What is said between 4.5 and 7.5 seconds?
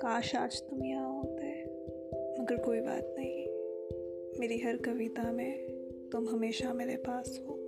हर कविता में तुम हमेशा मेरे पास